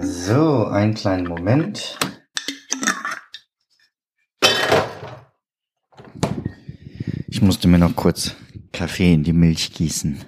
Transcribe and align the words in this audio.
So, 0.00 0.66
einen 0.68 0.94
kleinen 0.94 1.26
Moment. 1.26 1.98
Ich 7.28 7.42
musste 7.42 7.68
mir 7.68 7.78
noch 7.78 7.94
kurz 7.96 8.34
Kaffee 8.72 9.12
in 9.12 9.22
die 9.22 9.34
Milch 9.34 9.74
gießen. 9.74 10.24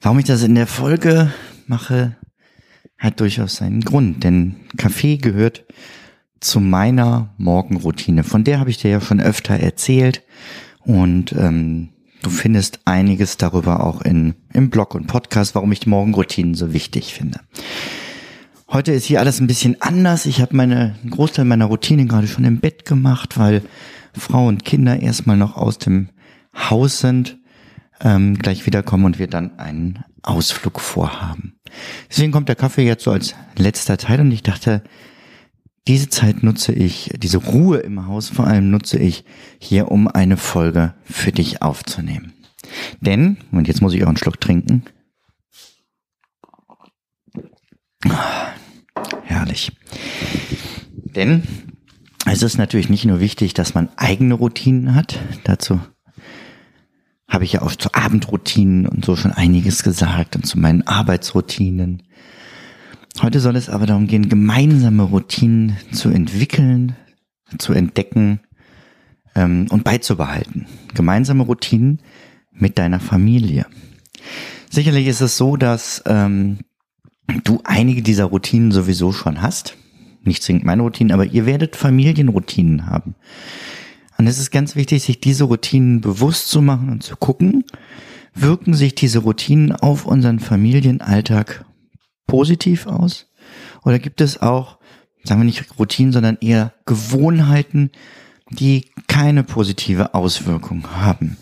Warum 0.00 0.18
ich 0.18 0.24
das 0.24 0.42
in 0.42 0.56
der 0.56 0.66
Folge 0.66 1.32
mache, 1.68 2.16
hat 2.98 3.20
durchaus 3.20 3.56
seinen 3.56 3.82
Grund, 3.82 4.24
denn 4.24 4.56
Kaffee 4.76 5.18
gehört 5.18 5.64
zu 6.40 6.58
meiner 6.58 7.32
Morgenroutine. 7.38 8.24
Von 8.24 8.42
der 8.42 8.58
habe 8.58 8.70
ich 8.70 8.78
dir 8.78 8.90
ja 8.90 9.00
schon 9.00 9.20
öfter 9.20 9.54
erzählt 9.54 10.24
und 10.84 11.32
ähm, 11.32 11.90
du 12.22 12.30
findest 12.30 12.80
einiges 12.84 13.36
darüber 13.36 13.84
auch 13.84 14.02
in, 14.02 14.34
im 14.52 14.70
Blog 14.70 14.94
und 14.94 15.06
Podcast, 15.06 15.54
warum 15.54 15.72
ich 15.72 15.80
die 15.80 15.88
Morgenroutinen 15.88 16.54
so 16.54 16.72
wichtig 16.72 17.14
finde. 17.14 17.40
Heute 18.68 18.92
ist 18.92 19.04
hier 19.04 19.20
alles 19.20 19.40
ein 19.40 19.48
bisschen 19.48 19.82
anders. 19.82 20.26
Ich 20.26 20.40
habe 20.40 20.56
meine 20.56 20.94
einen 21.02 21.10
Großteil 21.10 21.44
meiner 21.44 21.64
Routine 21.64 22.06
gerade 22.06 22.28
schon 22.28 22.44
im 22.44 22.60
Bett 22.60 22.84
gemacht, 22.84 23.36
weil 23.36 23.62
Frau 24.12 24.46
und 24.46 24.64
Kinder 24.64 25.00
erstmal 25.00 25.36
noch 25.36 25.56
aus 25.56 25.78
dem 25.78 26.10
Haus 26.54 27.00
sind, 27.00 27.38
ähm, 28.00 28.38
gleich 28.38 28.66
wiederkommen 28.66 29.04
und 29.04 29.18
wir 29.18 29.26
dann 29.26 29.58
einen 29.58 30.04
Ausflug 30.22 30.80
vorhaben. 30.80 31.54
Deswegen 32.08 32.32
kommt 32.32 32.48
der 32.48 32.56
Kaffee 32.56 32.84
jetzt 32.84 33.04
so 33.04 33.10
als 33.10 33.34
letzter 33.56 33.96
Teil 33.96 34.20
und 34.20 34.30
ich 34.30 34.42
dachte, 34.42 34.82
diese 35.88 36.08
Zeit 36.08 36.42
nutze 36.42 36.72
ich, 36.72 37.10
diese 37.16 37.38
Ruhe 37.38 37.78
im 37.78 38.06
Haus 38.06 38.28
vor 38.28 38.46
allem 38.46 38.70
nutze 38.70 38.98
ich 38.98 39.24
hier, 39.58 39.90
um 39.90 40.08
eine 40.08 40.36
Folge 40.36 40.94
für 41.04 41.32
dich 41.32 41.62
aufzunehmen. 41.62 42.32
Denn, 43.00 43.38
und 43.50 43.68
jetzt 43.68 43.80
muss 43.80 43.94
ich 43.94 44.02
auch 44.04 44.08
einen 44.08 44.16
Schluck 44.16 44.40
trinken. 44.40 44.84
Herrlich. 49.24 49.72
Denn 50.92 51.42
es 52.26 52.42
ist 52.42 52.58
natürlich 52.58 52.88
nicht 52.88 53.04
nur 53.04 53.20
wichtig, 53.20 53.54
dass 53.54 53.74
man 53.74 53.88
eigene 53.96 54.34
Routinen 54.34 54.94
hat. 54.94 55.18
Dazu 55.44 55.80
habe 57.28 57.44
ich 57.44 57.54
ja 57.54 57.62
auch 57.62 57.74
zu 57.74 57.94
Abendroutinen 57.94 58.86
und 58.86 59.04
so 59.04 59.16
schon 59.16 59.32
einiges 59.32 59.82
gesagt 59.82 60.36
und 60.36 60.46
zu 60.46 60.58
meinen 60.58 60.86
Arbeitsroutinen. 60.86 62.02
Heute 63.18 63.40
soll 63.40 63.56
es 63.56 63.68
aber 63.68 63.86
darum 63.86 64.06
gehen, 64.06 64.28
gemeinsame 64.28 65.02
Routinen 65.02 65.76
zu 65.92 66.10
entwickeln, 66.10 66.96
zu 67.58 67.72
entdecken 67.72 68.40
ähm, 69.34 69.66
und 69.70 69.84
beizubehalten. 69.84 70.66
Gemeinsame 70.94 71.42
Routinen 71.42 72.00
mit 72.52 72.78
deiner 72.78 73.00
Familie. 73.00 73.66
Sicherlich 74.70 75.06
ist 75.06 75.20
es 75.20 75.36
so, 75.36 75.56
dass 75.56 76.02
ähm, 76.06 76.58
du 77.44 77.60
einige 77.64 78.02
dieser 78.02 78.26
Routinen 78.26 78.70
sowieso 78.70 79.12
schon 79.12 79.42
hast. 79.42 79.76
Nicht 80.22 80.42
zwingend 80.42 80.64
meine 80.64 80.82
Routinen, 80.82 81.12
aber 81.12 81.24
ihr 81.26 81.46
werdet 81.46 81.76
Familienroutinen 81.76 82.86
haben. 82.86 83.14
Und 84.18 84.26
es 84.26 84.38
ist 84.38 84.50
ganz 84.50 84.76
wichtig, 84.76 85.02
sich 85.02 85.20
diese 85.20 85.44
Routinen 85.44 86.00
bewusst 86.00 86.48
zu 86.48 86.60
machen 86.62 86.90
und 86.90 87.02
zu 87.02 87.16
gucken, 87.16 87.64
wirken 88.34 88.74
sich 88.74 88.94
diese 88.94 89.20
Routinen 89.20 89.72
auf 89.72 90.06
unseren 90.06 90.38
Familienalltag 90.38 91.64
positiv 92.30 92.86
aus? 92.86 93.26
Oder 93.84 93.98
gibt 93.98 94.20
es 94.20 94.40
auch, 94.40 94.78
sagen 95.24 95.40
wir 95.40 95.44
nicht 95.44 95.78
Routinen, 95.78 96.12
sondern 96.12 96.38
eher 96.40 96.72
Gewohnheiten, 96.86 97.90
die 98.50 98.90
keine 99.08 99.42
positive 99.42 100.14
Auswirkung 100.14 100.86
haben? 100.92 101.36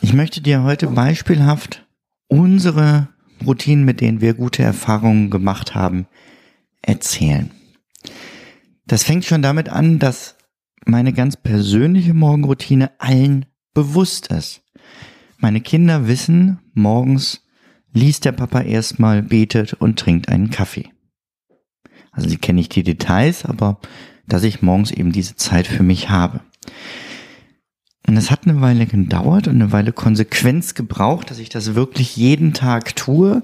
Ich 0.00 0.12
möchte 0.12 0.40
dir 0.40 0.62
heute 0.62 0.86
beispielhaft 0.86 1.84
unsere 2.28 3.08
Routinen, 3.44 3.84
mit 3.84 4.00
denen 4.00 4.20
wir 4.20 4.34
gute 4.34 4.62
Erfahrungen 4.62 5.30
gemacht 5.30 5.74
haben, 5.74 6.06
erzählen. 6.80 7.50
Das 8.86 9.02
fängt 9.02 9.24
schon 9.24 9.42
damit 9.42 9.68
an, 9.68 9.98
dass 9.98 10.36
meine 10.84 11.12
ganz 11.12 11.36
persönliche 11.36 12.14
Morgenroutine 12.14 12.92
allen 13.00 13.46
bewusst 13.74 14.28
ist. 14.28 14.62
Meine 15.38 15.60
Kinder 15.60 16.06
wissen, 16.06 16.60
morgens 16.72 17.45
liest 17.96 18.24
der 18.24 18.32
Papa 18.32 18.60
erstmal, 18.60 19.22
betet 19.22 19.72
und 19.74 19.98
trinkt 19.98 20.28
einen 20.28 20.50
Kaffee. 20.50 20.90
Also 22.12 22.28
sie 22.28 22.36
kennen 22.36 22.56
nicht 22.56 22.74
die 22.74 22.82
Details, 22.82 23.44
aber 23.44 23.78
dass 24.26 24.42
ich 24.42 24.62
morgens 24.62 24.90
eben 24.90 25.12
diese 25.12 25.36
Zeit 25.36 25.66
für 25.66 25.82
mich 25.82 26.10
habe. 26.10 26.40
Und 28.06 28.16
es 28.16 28.30
hat 28.30 28.46
eine 28.46 28.60
Weile 28.60 28.86
gedauert 28.86 29.48
und 29.48 29.56
eine 29.56 29.72
Weile 29.72 29.92
Konsequenz 29.92 30.74
gebraucht, 30.74 31.30
dass 31.30 31.38
ich 31.38 31.48
das 31.48 31.74
wirklich 31.74 32.16
jeden 32.16 32.52
Tag 32.52 32.94
tue, 32.96 33.42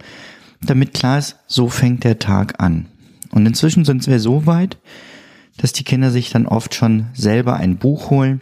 damit 0.61 0.95
klar 0.95 1.19
ist, 1.19 1.37
so 1.47 1.69
fängt 1.69 2.05
der 2.05 2.19
Tag 2.19 2.63
an. 2.63 2.87
Und 3.31 3.47
inzwischen 3.47 3.85
sind 3.85 4.07
wir 4.07 4.21
so 4.21 4.47
weit, 4.47 4.79
dass 5.57 5.73
die 5.73 5.85
Kinder 5.85 6.11
sich 6.11 6.31
dann 6.31 6.47
oft 6.47 6.75
schon 6.75 7.07
selber 7.15 7.57
ein 7.57 7.77
Buch 7.77 8.11
holen 8.11 8.41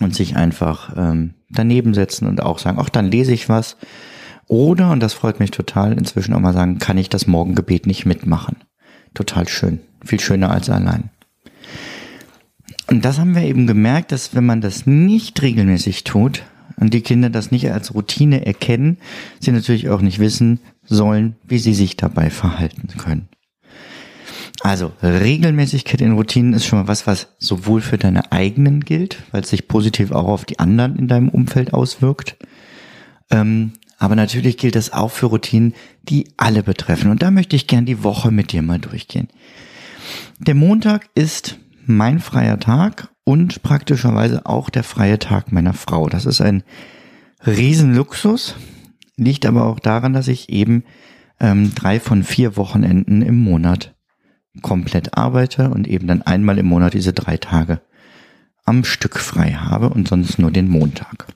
und 0.00 0.14
sich 0.14 0.36
einfach 0.36 0.94
ähm, 0.96 1.34
daneben 1.50 1.92
setzen 1.92 2.26
und 2.26 2.42
auch 2.42 2.58
sagen, 2.58 2.78
ach, 2.80 2.88
dann 2.88 3.10
lese 3.10 3.32
ich 3.32 3.48
was. 3.48 3.76
Oder, 4.46 4.90
und 4.90 5.00
das 5.00 5.14
freut 5.14 5.40
mich 5.40 5.50
total, 5.50 5.92
inzwischen 5.92 6.34
auch 6.34 6.40
mal 6.40 6.52
sagen, 6.52 6.78
kann 6.78 6.98
ich 6.98 7.08
das 7.08 7.26
Morgengebet 7.26 7.86
nicht 7.86 8.06
mitmachen. 8.06 8.56
Total 9.14 9.48
schön. 9.48 9.80
Viel 10.04 10.20
schöner 10.20 10.50
als 10.50 10.68
allein. 10.68 11.10
Und 12.88 13.04
das 13.04 13.18
haben 13.18 13.34
wir 13.34 13.42
eben 13.42 13.66
gemerkt, 13.66 14.12
dass 14.12 14.34
wenn 14.34 14.44
man 14.44 14.60
das 14.60 14.86
nicht 14.86 15.40
regelmäßig 15.40 16.04
tut 16.04 16.42
und 16.76 16.92
die 16.92 17.00
Kinder 17.00 17.30
das 17.30 17.50
nicht 17.50 17.70
als 17.70 17.94
Routine 17.94 18.44
erkennen, 18.44 18.98
sie 19.40 19.52
natürlich 19.52 19.88
auch 19.88 20.02
nicht 20.02 20.18
wissen 20.18 20.60
sollen, 20.84 21.36
wie 21.44 21.58
sie 21.58 21.74
sich 21.74 21.96
dabei 21.96 22.28
verhalten 22.28 22.88
können. 22.98 23.28
Also 24.60 24.92
Regelmäßigkeit 25.02 26.00
in 26.00 26.12
Routinen 26.12 26.54
ist 26.54 26.64
schon 26.64 26.78
mal 26.78 26.88
was, 26.88 27.06
was 27.06 27.28
sowohl 27.38 27.80
für 27.80 27.98
deine 27.98 28.32
eigenen 28.32 28.80
gilt, 28.80 29.22
weil 29.30 29.42
es 29.42 29.50
sich 29.50 29.68
positiv 29.68 30.10
auch 30.10 30.26
auf 30.26 30.44
die 30.44 30.58
anderen 30.58 30.96
in 30.96 31.08
deinem 31.08 31.28
Umfeld 31.28 31.74
auswirkt, 31.74 32.36
ähm, 33.30 33.72
aber 33.98 34.16
natürlich 34.16 34.56
gilt 34.56 34.74
das 34.74 34.92
auch 34.92 35.10
für 35.10 35.26
Routinen, 35.26 35.74
die 36.02 36.28
alle 36.36 36.62
betreffen. 36.62 37.10
Und 37.10 37.22
da 37.22 37.30
möchte 37.30 37.56
ich 37.56 37.66
gern 37.66 37.86
die 37.86 38.02
Woche 38.02 38.30
mit 38.30 38.52
dir 38.52 38.62
mal 38.62 38.78
durchgehen. 38.78 39.28
Der 40.38 40.54
Montag 40.54 41.08
ist 41.14 41.58
mein 41.86 42.18
freier 42.18 42.58
Tag 42.58 43.08
und 43.24 43.62
praktischerweise 43.62 44.46
auch 44.46 44.70
der 44.70 44.84
freie 44.84 45.18
Tag 45.18 45.52
meiner 45.52 45.74
Frau. 45.74 46.08
Das 46.08 46.26
ist 46.26 46.40
ein 46.40 46.62
Riesenluxus, 47.46 48.56
liegt 49.16 49.46
aber 49.46 49.66
auch 49.66 49.80
daran, 49.80 50.12
dass 50.12 50.28
ich 50.28 50.48
eben 50.48 50.84
ähm, 51.40 51.74
drei 51.74 52.00
von 52.00 52.24
vier 52.24 52.56
Wochenenden 52.56 53.22
im 53.22 53.36
Monat 53.36 53.94
komplett 54.62 55.16
arbeite 55.16 55.70
und 55.70 55.88
eben 55.88 56.06
dann 56.06 56.22
einmal 56.22 56.58
im 56.58 56.66
Monat 56.66 56.94
diese 56.94 57.12
drei 57.12 57.36
Tage 57.36 57.80
am 58.64 58.84
Stück 58.84 59.18
frei 59.18 59.52
habe 59.52 59.90
und 59.90 60.08
sonst 60.08 60.38
nur 60.38 60.50
den 60.50 60.68
Montag. 60.68 61.26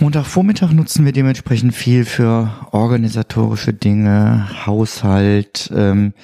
Montagvormittag 0.00 0.72
nutzen 0.72 1.04
wir 1.04 1.12
dementsprechend 1.12 1.72
viel 1.72 2.04
für 2.04 2.50
organisatorische 2.72 3.72
Dinge, 3.72 4.66
Haushalt, 4.66 5.70
ähm, 5.74 6.14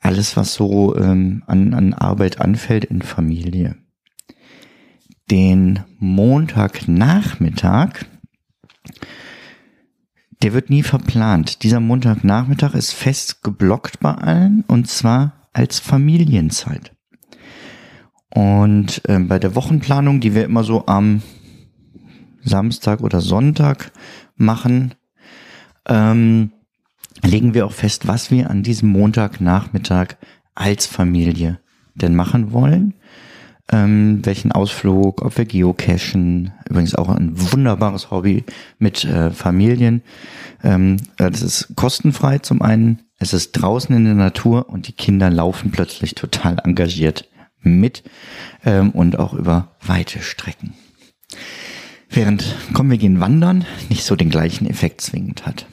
alles, 0.00 0.36
was 0.36 0.54
so 0.54 0.96
ähm, 0.96 1.44
an, 1.46 1.72
an 1.72 1.94
Arbeit 1.94 2.40
anfällt 2.40 2.84
in 2.84 3.00
Familie. 3.00 3.76
Den 5.30 5.80
Montagnachmittag, 6.00 7.90
der 10.42 10.52
wird 10.52 10.68
nie 10.68 10.82
verplant. 10.82 11.62
Dieser 11.62 11.78
Montagnachmittag 11.78 12.74
ist 12.74 12.92
fest 12.92 13.44
geblockt 13.44 14.00
bei 14.00 14.12
allen 14.12 14.64
und 14.66 14.88
zwar 14.88 15.48
als 15.52 15.78
Familienzeit. 15.78 16.92
Und 18.30 19.08
äh, 19.08 19.20
bei 19.20 19.38
der 19.38 19.54
Wochenplanung, 19.54 20.18
die 20.18 20.34
wir 20.34 20.44
immer 20.44 20.64
so 20.64 20.86
am 20.86 21.22
Samstag 22.44 23.00
oder 23.00 23.20
Sonntag 23.20 23.92
machen, 24.36 24.94
ähm, 25.86 26.52
legen 27.22 27.54
wir 27.54 27.66
auch 27.66 27.72
fest, 27.72 28.08
was 28.08 28.30
wir 28.30 28.50
an 28.50 28.62
diesem 28.62 28.88
Montagnachmittag 28.90 30.16
als 30.54 30.86
Familie 30.86 31.60
denn 31.94 32.14
machen 32.14 32.52
wollen. 32.52 32.94
ähm, 33.70 34.24
welchen 34.24 34.52
Ausflug, 34.52 35.22
ob 35.22 35.38
wir 35.38 35.46
geocachen, 35.46 36.52
übrigens 36.68 36.94
auch 36.94 37.08
ein 37.08 37.32
wunderbares 37.34 38.10
Hobby 38.10 38.44
mit 38.78 39.04
äh, 39.04 39.30
Familien. 39.30 40.02
Ähm, 40.62 40.98
äh, 41.16 41.30
das 41.30 41.42
ist 41.42 41.74
kostenfrei 41.74 42.38
zum 42.38 42.60
einen, 42.60 43.02
es 43.18 43.32
ist 43.32 43.52
draußen 43.52 43.94
in 43.96 44.04
der 44.04 44.14
Natur 44.14 44.68
und 44.68 44.88
die 44.88 44.92
Kinder 44.92 45.30
laufen 45.30 45.70
plötzlich 45.70 46.14
total 46.14 46.58
engagiert 46.64 47.28
mit 47.60 48.02
ähm, 48.64 48.90
und 48.90 49.18
auch 49.18 49.32
über 49.32 49.76
weite 49.80 50.20
Strecken. 50.20 50.74
Während 52.14 52.54
kommen 52.74 52.90
wir 52.90 52.98
gehen 52.98 53.20
wandern 53.20 53.64
nicht 53.88 54.04
so 54.04 54.16
den 54.16 54.28
gleichen 54.28 54.68
Effekt 54.68 55.00
zwingend 55.00 55.46
hat. 55.46 55.66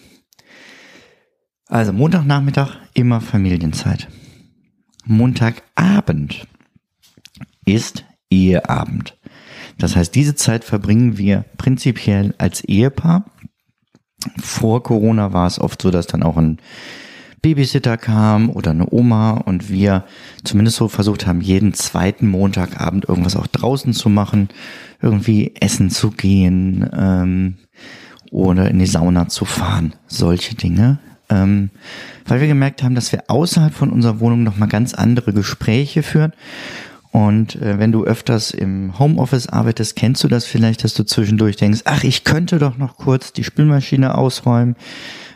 Also 1.68 1.92
Montagnachmittag 1.92 2.78
immer 2.94 3.20
Familienzeit. 3.20 4.08
Montagabend 5.04 6.48
ist 7.66 8.06
Eheabend. 8.30 9.18
Das 9.78 9.98
heißt, 9.98 10.16
diese 10.16 10.36
Zeit 10.36 10.64
verbringen 10.64 11.18
wir 11.18 11.44
prinzipiell 11.58 12.34
als 12.38 12.64
Ehepaar. 12.64 13.26
Vor 14.42 14.82
Corona 14.82 15.34
war 15.34 15.48
es 15.48 15.60
oft 15.60 15.82
so, 15.82 15.92
dass 15.92 16.08
dann 16.08 16.24
auch 16.24 16.38
ein 16.38 16.60
Babysitter 17.42 17.98
kam 17.98 18.50
oder 18.50 18.72
eine 18.72 18.92
Oma 18.92 19.32
und 19.32 19.70
wir 19.70 20.04
zumindest 20.44 20.78
so 20.78 20.88
versucht 20.88 21.26
haben, 21.28 21.42
jeden 21.42 21.74
zweiten 21.74 22.28
Montagabend 22.28 23.08
irgendwas 23.08 23.36
auch 23.36 23.48
draußen 23.48 23.94
zu 23.94 24.10
machen, 24.10 24.50
irgendwie 25.02 25.54
essen 25.60 25.90
zu 25.90 26.12
gehen 26.12 26.90
ähm, 26.94 27.56
oder 28.32 28.70
in 28.70 28.80
die 28.80 28.86
Sauna 28.86 29.28
zu 29.28 29.46
fahren, 29.46 29.94
solche 30.08 30.56
Dinge. 30.56 31.00
Ähm, 31.30 31.70
weil 32.26 32.42
wir 32.42 32.48
gemerkt 32.48 32.84
haben, 32.84 32.96
dass 32.96 33.12
wir 33.12 33.24
außerhalb 33.28 33.74
von 33.74 33.92
unserer 33.92 34.20
Wohnung 34.20 34.44
nochmal 34.44 34.70
ganz 34.70 34.94
andere 34.94 35.34
Gespräche 35.34 36.04
führen 36.04 36.34
und 37.12 37.56
äh, 37.56 37.80
wenn 37.80 37.92
du 37.92 38.04
öfters 38.04 38.52
im 38.52 39.00
Homeoffice 39.00 39.48
arbeitest, 39.48 39.96
kennst 39.96 40.24
du 40.24 40.28
das 40.28 40.46
vielleicht, 40.46 40.84
dass 40.84 40.94
du 40.94 41.04
zwischendurch 41.04 41.56
denkst, 41.56 41.82
ach, 41.86 42.04
ich 42.04 42.24
könnte 42.24 42.60
doch 42.60 42.78
noch 42.78 42.98
kurz 42.98 43.34
die 43.34 43.44
Spülmaschine 43.44 44.16
ausräumen. 44.16 44.76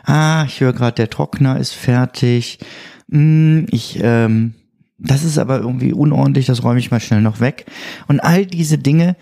Ah, 0.04 0.44
ich 0.46 0.60
höre 0.60 0.72
gerade, 0.72 0.94
der 0.94 1.10
Trockner 1.10 1.58
ist 1.58 1.72
fertig. 1.72 2.58
Hm, 3.10 3.66
ich, 3.70 3.98
ähm, 4.02 4.54
das 4.98 5.24
ist 5.24 5.38
aber 5.38 5.58
irgendwie 5.58 5.92
unordentlich, 5.92 6.46
das 6.46 6.62
räume 6.62 6.78
ich 6.78 6.90
mal 6.90 7.00
schnell 7.00 7.20
noch 7.20 7.40
weg. 7.40 7.66
Und 8.06 8.20
all 8.20 8.46
diese 8.46 8.78
Dinge 8.78 9.16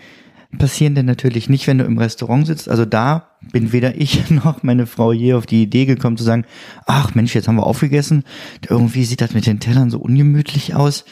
passieren 0.57 0.93
denn 0.93 1.07
natürlich 1.07 1.49
nicht, 1.49 1.65
wenn 1.65 1.79
du 1.79 1.83
im 1.83 1.97
Restaurant 1.97 2.45
sitzt. 2.45 2.69
Also 2.69 2.85
da 2.85 3.29
bin 3.51 3.71
weder 3.71 3.95
ich 3.95 4.29
noch 4.29 4.63
meine 4.63 4.85
Frau 4.85 5.11
je 5.11 5.33
auf 5.33 5.45
die 5.45 5.63
Idee 5.63 5.85
gekommen 5.85 6.17
zu 6.17 6.23
sagen, 6.23 6.45
ach 6.85 7.15
Mensch, 7.15 7.33
jetzt 7.33 7.47
haben 7.47 7.55
wir 7.55 7.65
aufgegessen. 7.65 8.23
Irgendwie 8.69 9.03
sieht 9.03 9.21
das 9.21 9.33
mit 9.33 9.47
den 9.47 9.59
Tellern 9.59 9.89
so 9.89 9.99
ungemütlich 9.99 10.75
aus 10.75 11.05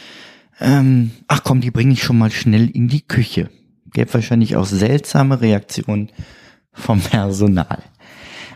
ähm, 0.62 1.12
ach 1.28 1.44
komm, 1.44 1.60
die 1.60 1.72
bringe 1.72 1.94
ich 1.94 2.04
schon 2.04 2.20
mal 2.20 2.32
schnell 2.32 2.70
in 2.70 2.88
die 2.88 3.02
Küche. 3.02 3.50
Gäbe 3.94 4.14
wahrscheinlich 4.14 4.56
auch 4.56 4.66
seltsame 4.66 5.42
Reaktionen 5.42 6.12
vom 6.72 7.02
Personal. 7.02 7.80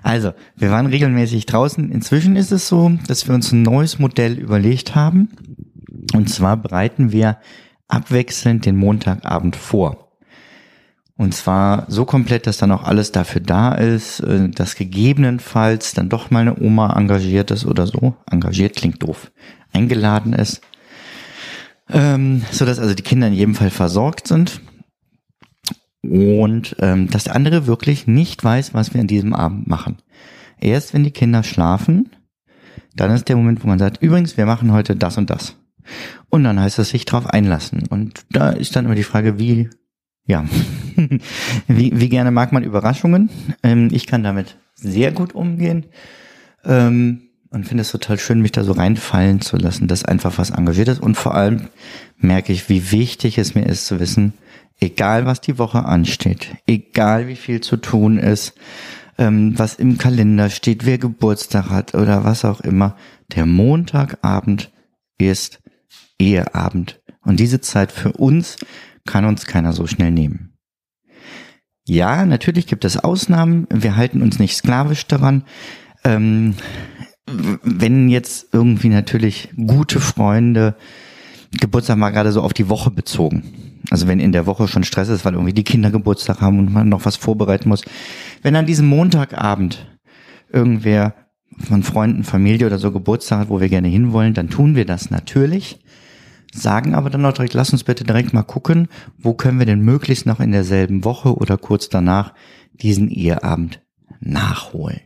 Also, 0.05 0.33
wir 0.55 0.69
waren 0.69 0.85
regelmäßig 0.85 1.47
draußen. 1.47 1.91
Inzwischen 1.91 2.35
ist 2.35 2.51
es 2.51 2.67
so, 2.67 2.91
dass 3.07 3.27
wir 3.27 3.33
uns 3.33 3.51
ein 3.51 3.63
neues 3.63 3.97
Modell 3.97 4.37
überlegt 4.37 4.93
haben. 4.93 5.29
Und 6.13 6.29
zwar 6.29 6.57
bereiten 6.57 7.11
wir 7.11 7.39
abwechselnd 7.87 8.67
den 8.67 8.75
Montagabend 8.75 9.55
vor. 9.55 10.11
Und 11.17 11.33
zwar 11.33 11.85
so 11.87 12.05
komplett, 12.05 12.45
dass 12.45 12.57
dann 12.57 12.71
auch 12.71 12.83
alles 12.83 13.13
dafür 13.13 13.41
da 13.41 13.73
ist, 13.73 14.19
äh, 14.19 14.47
dass 14.49 14.75
gegebenenfalls 14.75 15.95
dann 15.95 16.07
doch 16.07 16.29
mal 16.29 16.41
eine 16.41 16.61
Oma 16.61 16.95
engagiert 16.95 17.49
ist 17.49 17.65
oder 17.65 17.87
so. 17.87 18.13
Engagiert 18.29 18.75
klingt 18.75 19.01
doof. 19.01 19.31
Eingeladen 19.73 20.33
ist 20.33 20.61
ähm, 21.89 22.43
so 22.51 22.63
dass 22.65 22.77
also 22.77 22.93
die 22.93 23.01
Kinder 23.01 23.25
in 23.25 23.33
jedem 23.33 23.55
Fall 23.55 23.71
versorgt 23.71 24.27
sind 24.27 24.61
und 26.09 26.75
ähm, 26.79 27.09
dass 27.09 27.25
der 27.25 27.35
andere 27.35 27.67
wirklich 27.67 28.07
nicht 28.07 28.43
weiß, 28.43 28.73
was 28.73 28.93
wir 28.93 29.01
an 29.01 29.07
diesem 29.07 29.33
Abend 29.33 29.67
machen. 29.67 29.97
Erst 30.59 30.93
wenn 30.93 31.03
die 31.03 31.11
Kinder 31.11 31.43
schlafen, 31.43 32.09
dann 32.95 33.11
ist 33.11 33.27
der 33.27 33.35
Moment, 33.35 33.63
wo 33.63 33.67
man 33.67 33.79
sagt, 33.79 34.01
übrigens, 34.01 34.37
wir 34.37 34.45
machen 34.45 34.71
heute 34.71 34.95
das 34.95 35.17
und 35.17 35.29
das. 35.29 35.57
Und 36.29 36.43
dann 36.43 36.59
heißt 36.59 36.79
es 36.79 36.89
sich 36.89 37.05
drauf 37.05 37.27
einlassen. 37.27 37.83
Und 37.89 38.25
da 38.31 38.49
ist 38.49 38.75
dann 38.75 38.85
immer 38.85 38.95
die 38.95 39.03
Frage, 39.03 39.37
wie, 39.37 39.69
ja, 40.25 40.45
wie, 41.67 41.99
wie 41.99 42.09
gerne 42.09 42.31
mag 42.31 42.51
man 42.51 42.63
Überraschungen? 42.63 43.29
Ähm, 43.63 43.89
ich 43.91 44.07
kann 44.07 44.23
damit 44.23 44.57
sehr 44.73 45.11
gut 45.11 45.35
umgehen. 45.35 45.85
Ähm, 46.63 47.25
und 47.55 47.63
finde 47.63 47.83
es 47.83 47.91
total 47.91 48.19
schön, 48.19 48.41
mich 48.41 48.51
da 48.51 48.65
so 48.65 48.73
reinfallen 48.73 49.39
zu 49.39 49.55
lassen, 49.55 49.87
dass 49.87 50.03
einfach 50.03 50.37
was 50.37 50.49
engagiert 50.49 50.89
ist. 50.89 51.01
Und 51.01 51.15
vor 51.15 51.35
allem 51.35 51.69
merke 52.17 52.51
ich, 52.51 52.67
wie 52.67 52.91
wichtig 52.91 53.37
es 53.37 53.55
mir 53.55 53.65
ist 53.65 53.87
zu 53.87 54.01
wissen, 54.01 54.33
egal 54.81 55.25
was 55.25 55.39
die 55.39 55.57
Woche 55.57 55.85
ansteht, 55.85 56.53
egal 56.67 57.29
wie 57.29 57.37
viel 57.37 57.61
zu 57.61 57.77
tun 57.77 58.17
ist, 58.17 58.55
ähm, 59.17 59.57
was 59.57 59.75
im 59.75 59.97
Kalender 59.97 60.49
steht, 60.49 60.85
wer 60.85 60.97
Geburtstag 60.97 61.69
hat 61.69 61.95
oder 61.95 62.25
was 62.25 62.43
auch 62.43 62.59
immer, 62.59 62.97
der 63.33 63.45
Montagabend 63.45 64.69
ist 65.17 65.61
Eheabend. 66.19 67.01
Und 67.21 67.39
diese 67.39 67.61
Zeit 67.61 67.93
für 67.93 68.11
uns 68.11 68.57
kann 69.05 69.23
uns 69.23 69.45
keiner 69.45 69.71
so 69.71 69.87
schnell 69.87 70.11
nehmen. 70.11 70.57
Ja, 71.87 72.25
natürlich 72.25 72.67
gibt 72.67 72.83
es 72.83 72.97
Ausnahmen. 72.97 73.65
Wir 73.71 73.95
halten 73.95 74.21
uns 74.21 74.39
nicht 74.39 74.57
sklavisch 74.57 75.07
daran. 75.07 75.45
Ähm, 76.03 76.55
wenn 77.27 78.10
jetzt 78.10 78.48
irgendwie 78.54 78.89
natürlich 78.89 79.50
gute 79.56 80.00
Freunde 80.00 80.75
Geburtstag 81.60 81.98
mal 81.98 82.12
gerade 82.12 82.31
so 82.31 82.42
auf 82.42 82.54
die 82.54 82.69
Woche 82.69 82.92
bezogen. 82.92 83.44
Also 83.89 84.07
wenn 84.07 84.19
in 84.19 84.31
der 84.31 84.45
Woche 84.45 84.68
schon 84.68 84.83
Stress 84.83 85.10
ist, 85.10 85.25
weil 85.25 85.33
irgendwie 85.33 85.54
die 85.54 85.63
Kinder 85.63 85.92
Geburtstag 85.92 86.42
haben 86.42 86.60
und 86.60 86.74
man 86.74 86.89
noch 86.89 87.06
was 87.06 87.16
vorbereiten 87.16 87.69
muss. 87.69 87.83
Wenn 88.42 88.56
an 88.56 88.66
diesem 88.66 88.88
Montagabend 88.88 89.88
irgendwer 90.51 91.13
von 91.57 91.83
Freunden, 91.83 92.24
Familie 92.24 92.68
oder 92.68 92.80
so 92.80 92.92
Geburtstag 92.92 93.39
hat, 93.39 93.50
wo 93.50 93.62
wir 93.62 93.69
gerne 93.69 93.88
hinwollen, 93.88 94.33
dann 94.33 94.50
tun 94.50 94.75
wir 94.75 94.86
das 94.86 95.12
natürlich. 95.12 95.80
Sagen 96.54 96.95
aber 96.95 97.10
dann 97.10 97.25
auch 97.25 97.33
direkt, 97.33 97.54
lass 97.54 97.74
uns 97.74 97.83
bitte 97.83 98.04
direkt 98.04 98.33
mal 98.33 98.44
gucken, 98.44 98.88
wo 99.18 99.33
können 99.33 99.60
wir 99.60 99.66
denn 99.66 99.81
möglichst 99.81 100.25
noch 100.25 100.39
in 100.39 100.51
derselben 100.51 101.04
Woche 101.04 101.36
oder 101.36 101.57
kurz 101.57 101.89
danach 101.89 102.33
diesen 102.74 103.10
Eheabend 103.10 103.81
nachholen. 104.19 105.01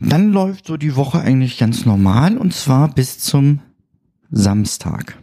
Dann 0.00 0.32
läuft 0.32 0.66
so 0.66 0.76
die 0.76 0.96
Woche 0.96 1.20
eigentlich 1.20 1.58
ganz 1.58 1.86
normal 1.86 2.36
und 2.36 2.52
zwar 2.52 2.92
bis 2.92 3.18
zum 3.18 3.60
Samstag. 4.30 5.16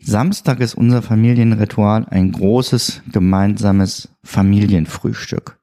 Samstag 0.00 0.60
ist 0.60 0.74
unser 0.74 1.02
Familienritual 1.02 2.06
ein 2.10 2.32
großes 2.32 3.02
gemeinsames 3.10 4.10
Familienfrühstück. 4.22 5.58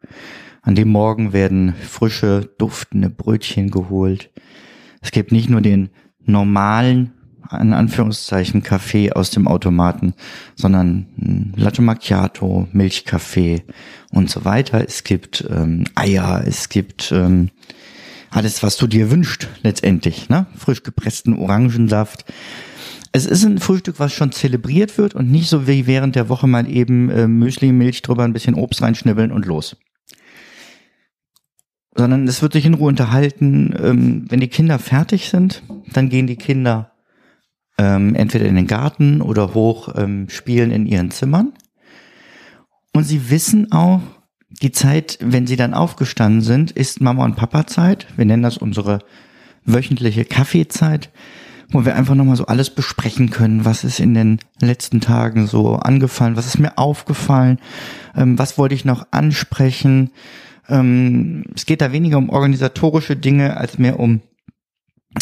An 0.63 0.75
dem 0.75 0.89
Morgen 0.89 1.33
werden 1.33 1.75
frische, 1.75 2.49
duftende 2.57 3.09
Brötchen 3.09 3.69
geholt. 3.71 4.31
Es 5.01 5.11
gibt 5.11 5.31
nicht 5.31 5.49
nur 5.49 5.61
den 5.61 5.89
normalen, 6.25 7.11
in 7.59 7.73
Anführungszeichen, 7.73 8.63
Kaffee 8.63 9.11
aus 9.11 9.31
dem 9.31 9.47
Automaten, 9.47 10.13
sondern 10.55 11.53
Latte 11.55 11.81
Macchiato, 11.81 12.67
Milchkaffee 12.71 13.63
und 14.11 14.29
so 14.29 14.45
weiter. 14.45 14.83
Es 14.85 15.03
gibt 15.03 15.45
ähm, 15.49 15.83
Eier, 15.95 16.43
es 16.45 16.69
gibt 16.69 17.11
ähm, 17.11 17.49
alles, 18.31 18.63
was 18.63 18.77
du 18.77 18.87
dir 18.87 19.11
wünschst, 19.11 19.49
letztendlich, 19.61 20.29
ne? 20.29 20.47
Frisch 20.57 20.83
gepressten 20.83 21.37
Orangensaft. 21.37 22.25
Es 23.11 23.25
ist 23.25 23.43
ein 23.43 23.59
Frühstück, 23.59 23.99
was 23.99 24.13
schon 24.13 24.31
zelebriert 24.31 24.97
wird 24.97 25.15
und 25.15 25.29
nicht 25.29 25.49
so 25.49 25.67
wie 25.67 25.85
während 25.85 26.15
der 26.15 26.29
Woche 26.29 26.47
mal 26.47 26.69
eben 26.69 27.09
äh, 27.09 27.27
Müsli, 27.27 27.73
Milch 27.73 28.01
drüber, 28.01 28.23
ein 28.23 28.31
bisschen 28.31 28.55
Obst 28.55 28.81
reinschnibbeln 28.81 29.33
und 29.33 29.45
los. 29.45 29.75
Sondern 31.93 32.25
es 32.25 32.41
wird 32.41 32.53
sich 32.53 32.65
in 32.65 32.75
Ruhe 32.75 32.87
unterhalten. 32.87 33.75
Ähm, 33.77 34.25
wenn 34.29 34.39
die 34.39 34.47
Kinder 34.47 34.79
fertig 34.79 35.29
sind, 35.29 35.61
dann 35.91 36.07
gehen 36.07 36.25
die 36.25 36.37
Kinder 36.37 36.93
ähm, 37.77 38.15
entweder 38.15 38.45
in 38.45 38.55
den 38.55 38.67
Garten 38.67 39.21
oder 39.21 39.53
hoch 39.53 39.93
ähm, 39.97 40.29
spielen 40.29 40.71
in 40.71 40.85
ihren 40.85 41.11
Zimmern. 41.11 41.51
Und 42.93 43.03
sie 43.03 43.29
wissen 43.29 43.73
auch, 43.73 44.01
die 44.61 44.71
Zeit, 44.71 45.17
wenn 45.21 45.47
sie 45.47 45.55
dann 45.55 45.73
aufgestanden 45.73 46.41
sind, 46.41 46.71
ist 46.71 47.01
Mama 47.01 47.23
und 47.25 47.35
Papa 47.35 47.67
Zeit. 47.67 48.07
Wir 48.15 48.25
nennen 48.25 48.43
das 48.43 48.57
unsere 48.57 48.99
wöchentliche 49.65 50.25
Kaffeezeit, 50.25 51.09
wo 51.69 51.85
wir 51.85 51.95
einfach 51.95 52.15
nochmal 52.15 52.35
so 52.35 52.45
alles 52.45 52.69
besprechen 52.69 53.29
können. 53.29 53.65
Was 53.65 53.83
ist 53.83 53.99
in 53.99 54.13
den 54.13 54.39
letzten 54.59 55.01
Tagen 55.01 55.47
so 55.47 55.75
angefallen? 55.75 56.35
Was 56.35 56.47
ist 56.47 56.59
mir 56.59 56.77
aufgefallen? 56.77 57.59
Ähm, 58.15 58.37
was 58.37 58.57
wollte 58.57 58.75
ich 58.75 58.85
noch 58.85 59.07
ansprechen? 59.11 60.11
Ähm, 60.67 61.43
es 61.55 61.65
geht 61.65 61.81
da 61.81 61.91
weniger 61.91 62.17
um 62.17 62.29
organisatorische 62.29 63.15
Dinge 63.15 63.57
als 63.57 63.77
mehr 63.77 63.99
um, 63.99 64.21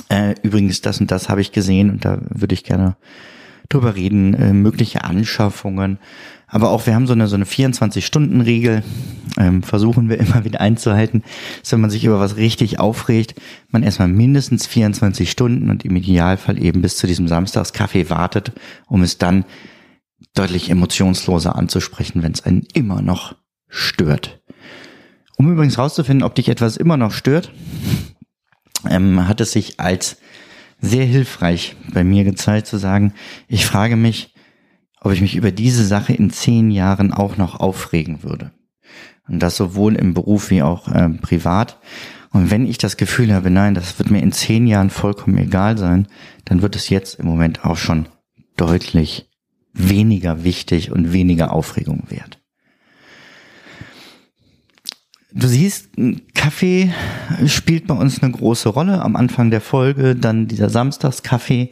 äh, 0.09 0.36
übrigens 0.43 0.81
das 0.81 1.00
und 1.00 1.12
das 1.12 1.29
habe 1.29 1.41
ich 1.41 1.51
gesehen 1.51 1.89
und 1.89 2.05
da 2.05 2.19
würde 2.29 2.53
ich 2.53 2.63
gerne 2.63 2.98
drüber 3.69 3.95
reden, 3.95 4.33
äh, 4.33 4.53
mögliche 4.53 5.03
Anschaffungen. 5.03 5.99
Aber 6.47 6.71
auch 6.71 6.88
wir 6.88 6.95
haben 6.95 7.05
so 7.05 7.13
eine, 7.13 7.27
so 7.27 7.35
eine 7.35 7.45
24-Stunden-Regel, 7.45 8.83
ähm, 9.38 9.61
versuchen 9.61 10.09
wir 10.09 10.19
immer 10.19 10.43
wieder 10.43 10.59
einzuhalten, 10.59 11.23
dass 11.61 11.71
wenn 11.71 11.81
man 11.81 11.91
sich 11.91 12.03
über 12.03 12.19
was 12.19 12.38
richtig 12.38 12.79
aufregt, 12.79 13.35
man 13.69 13.83
erstmal 13.83 14.07
mindestens 14.07 14.65
24 14.65 15.29
Stunden 15.29 15.69
und 15.69 15.85
im 15.85 15.95
Idealfall 15.95 16.61
eben 16.61 16.81
bis 16.81 16.97
zu 16.97 17.05
diesem 17.05 17.27
Samstagskaffee 17.27 18.09
wartet, 18.09 18.51
um 18.88 19.03
es 19.03 19.19
dann 19.19 19.45
deutlich 20.33 20.69
emotionsloser 20.69 21.55
anzusprechen, 21.55 22.23
wenn 22.23 22.31
es 22.31 22.43
einen 22.43 22.65
immer 22.73 23.01
noch 23.01 23.35
stört. 23.67 24.41
Um 25.38 25.51
übrigens 25.51 25.77
rauszufinden, 25.77 26.25
ob 26.25 26.35
dich 26.35 26.49
etwas 26.49 26.75
immer 26.75 26.97
noch 26.97 27.11
stört, 27.11 27.51
ähm, 28.89 29.27
hat 29.27 29.39
es 29.39 29.51
sich 29.51 29.79
als 29.79 30.17
sehr 30.81 31.05
hilfreich 31.05 31.75
bei 31.93 32.03
mir 32.03 32.24
gezeigt 32.24 32.67
zu 32.67 32.77
sagen, 32.77 33.13
ich 33.48 33.65
frage 33.65 33.95
mich, 33.95 34.33
ob 35.01 35.12
ich 35.12 35.21
mich 35.21 35.36
über 35.36 35.51
diese 35.51 35.86
Sache 35.86 36.13
in 36.13 36.29
zehn 36.29 36.71
Jahren 36.71 37.13
auch 37.13 37.38
noch 37.38 37.59
aufregen 37.59 38.24
würde. 38.24 38.51
Und 39.27 39.39
das 39.39 39.55
sowohl 39.55 39.95
im 39.95 40.13
Beruf 40.13 40.50
wie 40.50 40.63
auch 40.63 40.88
äh, 40.88 41.09
privat. 41.09 41.79
Und 42.31 42.51
wenn 42.51 42.65
ich 42.65 42.77
das 42.77 42.98
Gefühl 42.98 43.33
habe, 43.33 43.50
nein, 43.50 43.75
das 43.75 44.00
wird 44.00 44.12
mir 44.12 44.21
in 44.21 44.31
zehn 44.31 44.67
Jahren 44.67 44.89
vollkommen 44.89 45.38
egal 45.38 45.77
sein, 45.77 46.07
dann 46.45 46.62
wird 46.62 46.75
es 46.75 46.89
jetzt 46.89 47.15
im 47.15 47.25
Moment 47.25 47.65
auch 47.65 47.77
schon 47.77 48.07
deutlich 48.57 49.29
weniger 49.74 50.43
wichtig 50.43 50.91
und 50.91 51.13
weniger 51.13 51.53
Aufregung 51.53 52.03
wert. 52.09 52.38
Du 55.31 55.48
siehst, 55.48 55.89
Kaffee 56.33 56.91
spielt 57.45 57.86
bei 57.86 57.93
uns 57.93 58.21
eine 58.21 58.31
große 58.31 58.69
Rolle. 58.69 59.01
Am 59.01 59.15
Anfang 59.15 59.51
der 59.51 59.62
Folge 59.62 60.15
dann 60.15 60.48
dieser 60.48 60.69
Samstagskaffee. 60.69 61.69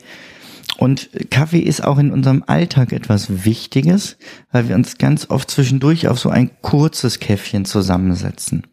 Und 0.78 1.10
Kaffee 1.32 1.60
ist 1.60 1.84
auch 1.84 1.98
in 1.98 2.12
unserem 2.12 2.44
Alltag 2.46 2.94
etwas 2.94 3.46
Wichtiges, 3.46 4.18
weil 4.52 4.70
wir 4.70 4.76
uns 4.76 5.00
ganz 5.00 5.32
oft 5.32 5.50
zwischendurch 5.50 6.08
auf 6.08 6.20
so 6.20 6.30
ein 6.30 6.52
kurzes 6.62 7.20
Käffchen 7.20 7.66
zusammensetzen. 7.66 8.68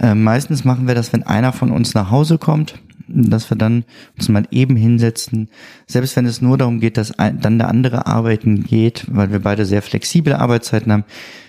Äh, 0.00 0.16
meistens 0.16 0.64
machen 0.64 0.88
wir 0.88 0.96
das, 0.96 1.12
wenn 1.12 1.22
einer 1.22 1.52
von 1.52 1.70
uns 1.70 1.94
nach 1.94 2.10
Hause 2.10 2.38
kommt, 2.38 2.74
dass 3.14 3.50
wir 3.50 3.56
dann 3.56 3.84
uns 4.16 4.28
mal 4.28 4.46
eben 4.50 4.76
hinsetzen, 4.76 5.48
selbst 5.86 6.16
wenn 6.16 6.26
es 6.26 6.42
nur 6.42 6.58
darum 6.58 6.80
geht, 6.80 6.96
dass 6.96 7.12
dann 7.16 7.58
der 7.58 7.68
andere 7.68 8.06
arbeiten 8.06 8.64
geht, 8.64 9.04
weil 9.08 9.30
wir 9.30 9.40
beide 9.40 9.66
sehr 9.66 9.82
flexible 9.82 10.34
Arbeitszeiten 10.34 10.92
haben, 10.92 11.04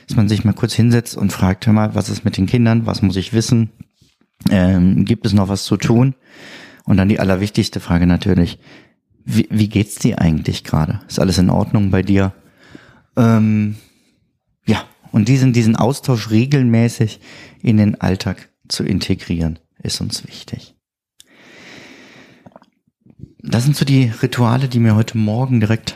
dass 0.07 0.15
man 0.15 0.29
sich 0.29 0.45
mal 0.45 0.53
kurz 0.53 0.73
hinsetzt 0.73 1.17
und 1.17 1.31
fragt, 1.31 1.65
hör 1.65 1.73
mal, 1.73 1.95
was 1.95 2.09
ist 2.09 2.25
mit 2.25 2.37
den 2.37 2.45
Kindern, 2.45 2.85
was 2.85 3.01
muss 3.01 3.15
ich 3.15 3.33
wissen, 3.33 3.71
ähm, 4.49 5.05
gibt 5.05 5.25
es 5.25 5.33
noch 5.33 5.49
was 5.49 5.63
zu 5.63 5.77
tun? 5.77 6.15
Und 6.85 6.97
dann 6.97 7.09
die 7.09 7.19
allerwichtigste 7.19 7.79
Frage 7.79 8.05
natürlich, 8.05 8.59
wie, 9.25 9.47
wie 9.49 9.69
geht's 9.69 9.95
dir 9.95 10.21
eigentlich 10.21 10.63
gerade? 10.63 11.01
Ist 11.07 11.19
alles 11.19 11.39
in 11.39 11.49
Ordnung 11.49 11.89
bei 11.89 12.03
dir? 12.03 12.33
Ähm, 13.17 13.75
ja, 14.67 14.83
und 15.11 15.27
diesen, 15.27 15.51
diesen 15.51 15.75
Austausch 15.75 16.29
regelmäßig 16.29 17.19
in 17.61 17.77
den 17.77 17.99
Alltag 17.99 18.49
zu 18.67 18.83
integrieren, 18.83 19.59
ist 19.81 20.01
uns 20.01 20.27
wichtig. 20.27 20.74
Das 23.55 23.63
sind 23.63 23.77
so 23.77 23.85
die 23.85 24.11
Rituale, 24.21 24.67
die 24.67 24.79
mir 24.79 24.97
heute 24.97 25.17
Morgen 25.17 25.61
direkt 25.61 25.95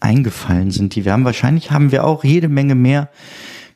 eingefallen 0.00 0.72
sind. 0.72 0.96
Die 0.96 1.04
wir 1.04 1.12
haben 1.12 1.24
wahrscheinlich 1.24 1.70
haben 1.70 1.92
wir 1.92 2.02
auch 2.02 2.24
jede 2.24 2.48
Menge 2.48 2.74
mehr 2.74 3.08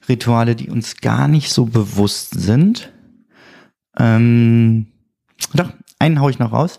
Rituale, 0.09 0.57
die 0.57 0.71
uns 0.71 0.97
gar 0.97 1.29
nicht 1.29 1.53
so 1.53 1.67
bewusst 1.67 2.35
sind. 2.35 2.93
Ähm, 3.97 4.89
doch, 5.55 5.73
einen 6.01 6.21
hau 6.21 6.31
ich 6.31 6.41
noch 6.41 6.53
raus. 6.53 6.79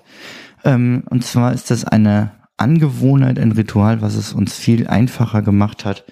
Ähm, 0.66 1.06
und 1.10 1.24
zwar 1.24 1.54
ist 1.54 1.72
das 1.72 1.86
eine 1.86 2.32
Angewohnheit, 2.58 3.40
ein 3.40 3.54
Ritual, 3.54 4.02
was 4.02 4.16
es 4.16 4.34
uns 4.34 4.54
viel 4.58 4.86
einfacher 4.86 5.44
gemacht 5.44 5.86
hat, 5.86 6.04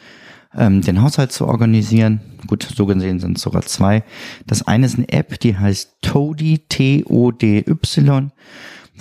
ähm, 0.55 0.79
den 0.79 1.01
Haushalt 1.01 1.33
zu 1.33 1.45
organisieren. 1.45 2.21
Gut, 2.47 2.63
so 2.73 2.85
gesehen 2.85 3.19
sind 3.19 3.35
es 3.35 3.43
sogar 3.43 3.63
zwei. 3.63 4.05
Das 4.47 4.65
eine 4.65 4.85
ist 4.85 4.97
eine 4.97 5.09
App, 5.09 5.41
die 5.41 5.57
heißt 5.57 5.97
Tody, 6.01 6.59
T-O-D-Y, 6.69 8.31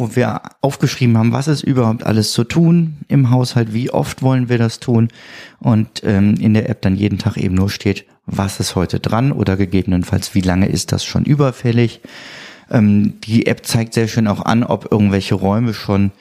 wo 0.00 0.16
wir 0.16 0.42
aufgeschrieben 0.62 1.16
haben, 1.16 1.32
was 1.32 1.46
ist 1.46 1.62
überhaupt 1.62 2.04
alles 2.04 2.32
zu 2.32 2.44
tun 2.44 2.96
im 3.08 3.30
Haushalt, 3.30 3.72
wie 3.72 3.90
oft 3.90 4.22
wollen 4.22 4.48
wir 4.48 4.58
das 4.58 4.80
tun 4.80 5.08
und 5.60 6.02
ähm, 6.04 6.34
in 6.40 6.54
der 6.54 6.68
App 6.68 6.82
dann 6.82 6.96
jeden 6.96 7.18
Tag 7.18 7.36
eben 7.36 7.54
nur 7.54 7.70
steht, 7.70 8.06
was 8.26 8.58
ist 8.58 8.74
heute 8.74 8.98
dran 8.98 9.30
oder 9.30 9.56
gegebenenfalls, 9.56 10.34
wie 10.34 10.40
lange 10.40 10.68
ist 10.68 10.92
das 10.92 11.04
schon 11.04 11.24
überfällig. 11.24 12.00
Ähm, 12.70 13.20
die 13.20 13.46
App 13.46 13.66
zeigt 13.66 13.94
sehr 13.94 14.08
schön 14.08 14.26
auch 14.26 14.44
an, 14.44 14.64
ob 14.64 14.90
irgendwelche 14.90 15.34
Räume 15.34 15.74
schon, 15.74 16.12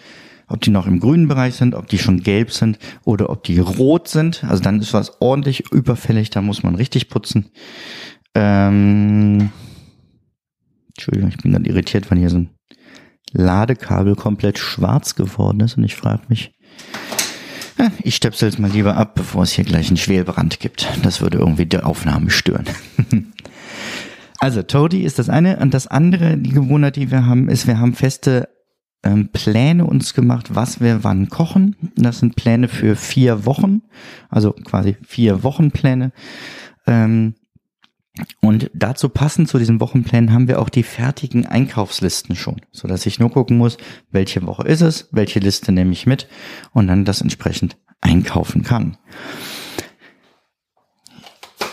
ob 0.48 0.62
die 0.62 0.72
noch 0.72 0.88
im 0.88 1.00
grünen 1.00 1.28
Bereich 1.28 1.56
sind, 1.56 1.76
ob 1.76 1.88
die 1.88 2.00
schon 2.00 2.22
gelb 2.22 2.52
sind 2.52 2.78
oder 3.06 3.30
ob 3.30 3.44
die 3.44 3.60
rot 3.60 4.08
sind. 4.08 4.44
Also 4.44 4.62
dann 4.62 4.82
ist 4.82 4.94
was 4.94 5.22
ordentlich 5.22 5.72
überfällig, 5.72 6.30
da 6.30 6.42
muss 6.42 6.64
man 6.64 6.76
richtig 6.76 7.10
putzen. 7.10 7.50
Ähm, 8.36 9.50
Entschuldigung, 10.90 11.30
ich 11.30 11.38
bin 11.38 11.54
dann 11.54 11.66
irritiert, 11.66 12.10
weil 12.12 12.18
hier 12.18 12.30
so 12.30 12.40
ein 12.40 12.50
Ladekabel 13.32 14.16
komplett 14.16 14.58
schwarz 14.58 15.16
geworden 15.16 15.60
ist 15.62 15.78
und 15.78 15.84
ich 15.84 15.96
frage 15.96 16.24
mich, 16.30 16.52
ich 18.04 18.16
stöpsel 18.16 18.50
es 18.50 18.60
mal 18.60 18.72
lieber 18.72 18.98
ab, 18.98 19.16
bevor 19.16 19.44
es 19.44 19.52
hier 19.52 19.64
gleich 19.64 19.88
einen 19.88 19.98
Schwelbrand 19.98 20.60
gibt. 20.60 20.88
Das 21.04 21.22
würde 21.22 21.38
irgendwie 21.38 21.66
die 21.66 21.80
Aufnahme 21.80 22.30
stören. 22.30 22.66
Also 24.42 24.64
Toady 24.64 25.04
ist 25.04 25.20
das 25.20 25.28
eine 25.28 25.58
und 25.60 25.74
das 25.74 25.88
andere, 25.88 26.38
die 26.38 26.52
Gewohnheit, 26.52 26.96
die 26.96 27.12
wir 27.12 27.26
haben, 27.26 27.50
ist, 27.50 27.68
wir 27.68 27.78
haben 27.78 27.94
feste 27.94 28.48
ähm, 29.04 29.30
Pläne 29.34 29.86
uns 29.86 30.14
gemacht, 30.14 30.56
was 30.56 30.80
wir 30.80 31.04
wann 31.04 31.28
kochen. 31.28 31.76
Das 31.96 32.20
sind 32.20 32.38
Pläne 32.38 32.70
für 32.70 32.96
vier 32.96 33.46
Wochen, 33.46 33.82
also 34.30 34.54
quasi 34.54 34.96
vier 35.06 35.44
Wochenpläne. 35.44 36.14
Ähm, 36.88 37.36
und 38.42 38.70
dazu 38.74 39.10
passend 39.10 39.48
zu 39.48 39.58
diesen 39.58 39.80
Wochenplänen 39.80 40.34
haben 40.34 40.48
wir 40.48 40.60
auch 40.60 40.70
die 40.70 40.84
fertigen 40.84 41.46
Einkaufslisten 41.46 42.36
schon, 42.36 42.62
so 42.72 42.88
dass 42.88 43.06
ich 43.06 43.20
nur 43.20 43.32
gucken 43.32 43.58
muss, 43.58 43.78
welche 44.12 44.46
Woche 44.46 44.68
ist 44.68 44.82
es, 44.82 45.10
welche 45.12 45.40
Liste 45.40 45.72
nehme 45.72 45.92
ich 45.92 46.06
mit 46.06 46.28
und 46.74 46.88
dann 46.88 47.06
das 47.06 47.22
entsprechend 47.22 47.78
einkaufen 48.02 48.64
kann. 48.64 48.98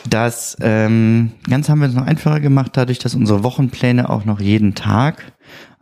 Das 0.08 0.56
ähm, 0.60 1.32
ganz 1.48 1.68
haben 1.68 1.80
wir 1.80 1.88
es 1.88 1.94
noch 1.94 2.06
einfacher 2.06 2.40
gemacht, 2.40 2.72
dadurch, 2.74 2.98
dass 2.98 3.14
unsere 3.14 3.42
Wochenpläne 3.42 4.08
auch 4.08 4.24
noch 4.24 4.40
jeden 4.40 4.74
Tag 4.74 5.32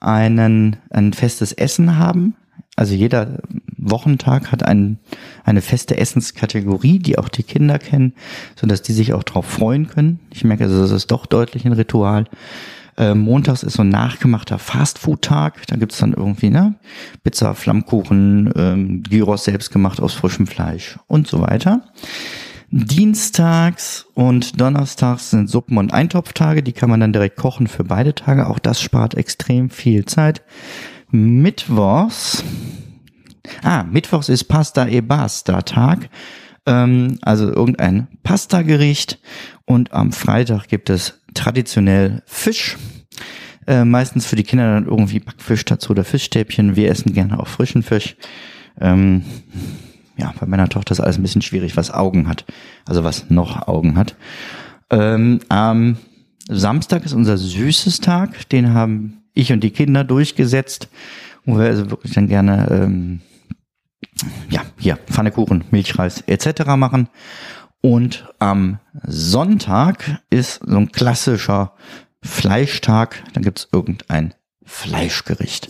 einen, 0.01 0.77
ein 0.91 1.13
festes 1.13 1.53
Essen 1.53 1.99
haben. 1.99 2.35
Also 2.77 2.95
jeder 2.95 3.43
Wochentag 3.91 4.53
hat 4.53 4.65
ein, 4.65 4.99
eine 5.45 5.61
feste 5.61 5.97
Essenskategorie, 5.97 6.99
die 6.99 7.19
auch 7.19 7.29
die 7.29 7.43
Kinder 7.43 7.79
kennen, 7.79 8.15
so 8.57 8.67
dass 8.67 8.83
die 8.83 8.93
sich 8.93 9.13
auch 9.13 9.23
darauf 9.23 9.47
freuen 9.47 9.89
können. 9.89 10.21
Ich 10.33 10.45
merke 10.45 10.65
also, 10.65 10.81
das 10.81 10.91
ist 10.91 11.11
doch 11.11 11.27
deutlich 11.27 11.65
ein 11.65 11.73
Ritual. 11.73 12.25
Äh, 12.97 13.15
montags 13.15 13.63
ist 13.63 13.75
so 13.75 13.83
ein 13.83 13.89
nachgemachter 13.89 14.59
Fastfood-Tag. 14.59 15.67
Da 15.67 15.77
gibt's 15.77 15.99
dann 15.99 16.13
irgendwie 16.13 16.51
ne 16.51 16.75
Pizza, 17.25 17.55
Flammkuchen, 17.55 18.53
ähm, 18.57 19.03
Gyros 19.03 19.45
selbst 19.45 19.73
gemacht 19.73 20.01
aus 20.01 20.15
frischem 20.15 20.47
Fleisch 20.47 20.99
und 21.07 21.27
so 21.27 21.41
weiter. 21.41 21.83
Dienstags 22.71 24.07
und 24.15 24.61
Donnerstags 24.61 25.31
sind 25.31 25.49
Suppen- 25.49 25.79
und 25.79 25.93
Eintopftage, 25.93 26.63
die 26.63 26.73
kann 26.73 26.91
man 26.91 26.99
dann 26.99 27.13
direkt 27.13 27.37
kochen 27.37 27.69
für 27.69 27.85
beide 27.85 28.15
Tage. 28.15 28.49
Auch 28.49 28.59
das 28.59 28.81
spart 28.81 29.15
extrem 29.15 29.71
viel 29.71 30.05
Zeit. 30.07 30.43
Mittwochs, 31.11 32.43
ah, 33.63 33.85
Mittwochs 33.85 34.29
ist 34.29 34.45
Pasta 34.45 34.87
e 34.87 35.01
Basta 35.01 35.63
Tag, 35.63 36.09
ähm, 36.67 37.19
also 37.23 37.49
irgendein 37.49 38.09
Pasta-Gericht. 38.23 39.19
Und 39.67 39.93
am 39.93 40.13
Freitag 40.13 40.69
gibt 40.69 40.91
es 40.91 41.21
traditionell 41.35 42.23
Fisch. 42.27 42.77
Äh, 43.67 43.85
meistens 43.85 44.27
für 44.27 44.37
die 44.37 44.43
Kinder 44.43 44.75
dann 44.75 44.87
irgendwie 44.87 45.21
Backfisch 45.21 45.65
dazu 45.65 45.91
oder 45.93 46.05
Fischstäbchen. 46.05 46.77
Wir 46.77 46.91
essen 46.91 47.15
gerne 47.15 47.39
auch 47.41 47.49
frischen 47.49 47.83
Fisch. 47.83 48.17
Ähm, 48.81 49.25
ja, 50.17 50.33
bei 50.39 50.47
meiner 50.47 50.69
Tochter 50.69 50.93
ist 50.93 51.01
alles 51.01 51.19
ein 51.19 51.23
bisschen 51.23 51.43
schwierig, 51.43 51.77
was 51.77 51.91
Augen 51.91 52.29
hat. 52.29 52.45
Also 52.85 53.05
was 53.05 53.31
noch 53.31 53.67
Augen 53.67 53.97
hat. 53.97 54.17
Ähm, 54.91 55.41
am 55.49 55.97
Samstag 56.49 57.05
ist 57.05 57.15
unser 57.15 57.39
süßes 57.39 58.01
Tag. 58.01 58.49
Den 58.51 58.75
haben 58.75 59.23
ich 59.33 59.53
und 59.53 59.65
die 59.65 59.71
Kinder 59.71 60.05
durchgesetzt. 60.05 60.89
Wo 61.45 61.59
wir 61.59 61.67
also 61.67 61.91
wirklich 61.91 62.13
dann 62.15 62.29
gerne, 62.29 62.69
ähm, 62.71 63.21
ja, 64.49 64.63
hier, 64.79 64.97
Pfannekuchen, 64.97 65.65
Milchreis 65.71 66.23
etc. 66.27 66.77
machen. 66.77 67.09
Und 67.81 68.27
am 68.39 68.79
Sonntag 69.07 70.23
ist 70.31 70.61
so 70.65 70.77
ein 70.77 70.93
klassischer 70.93 71.73
Fleischtag. 72.23 73.23
Dann 73.35 73.43
gibt's 73.43 73.69
irgendein 73.73 74.35
Fleischgericht. 74.65 75.69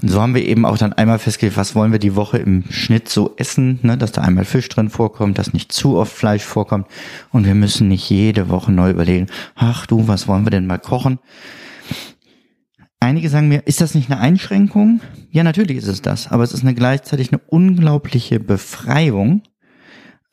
Und 0.00 0.08
so 0.08 0.20
haben 0.20 0.34
wir 0.34 0.44
eben 0.44 0.64
auch 0.64 0.78
dann 0.78 0.92
einmal 0.94 1.18
festgelegt, 1.18 1.56
was 1.56 1.74
wollen 1.74 1.92
wir 1.92 1.98
die 1.98 2.16
Woche 2.16 2.38
im 2.38 2.64
Schnitt 2.70 3.08
so 3.08 3.34
essen, 3.36 3.78
ne, 3.82 3.96
dass 3.96 4.12
da 4.12 4.22
einmal 4.22 4.44
Fisch 4.44 4.68
drin 4.68 4.88
vorkommt, 4.88 5.38
dass 5.38 5.52
nicht 5.52 5.72
zu 5.72 5.96
oft 5.96 6.12
Fleisch 6.12 6.42
vorkommt. 6.42 6.86
Und 7.30 7.46
wir 7.46 7.54
müssen 7.54 7.88
nicht 7.88 8.08
jede 8.08 8.48
Woche 8.48 8.72
neu 8.72 8.90
überlegen, 8.90 9.26
ach 9.54 9.86
du, 9.86 10.08
was 10.08 10.26
wollen 10.26 10.46
wir 10.46 10.50
denn 10.50 10.66
mal 10.66 10.78
kochen? 10.78 11.18
Einige 13.04 13.28
sagen 13.28 13.48
mir, 13.48 13.66
ist 13.66 13.82
das 13.82 13.94
nicht 13.94 14.10
eine 14.10 14.18
Einschränkung? 14.18 15.00
Ja, 15.30 15.42
natürlich 15.42 15.76
ist 15.76 15.88
es 15.88 16.00
das, 16.00 16.32
aber 16.32 16.42
es 16.42 16.54
ist 16.54 16.62
eine 16.62 16.74
gleichzeitig 16.74 17.32
eine 17.32 17.40
unglaubliche 17.46 18.40
Befreiung, 18.40 19.42